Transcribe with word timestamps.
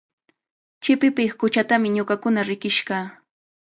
Chipipiq 0.83 1.31
quchatami 1.39 1.89
ñuqakuna 1.95 2.41
riqish 2.49 2.81
kaa. 2.87 3.07